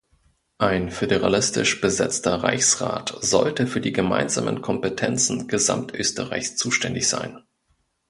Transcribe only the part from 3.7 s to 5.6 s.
die gemeinsamen Kompetenzen